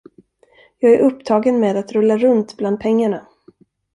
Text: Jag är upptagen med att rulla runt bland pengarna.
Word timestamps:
Jag 0.79 0.93
är 0.93 0.99
upptagen 0.99 1.59
med 1.59 1.77
att 1.77 1.91
rulla 1.91 2.17
runt 2.17 2.57
bland 2.57 2.79
pengarna. 2.79 3.27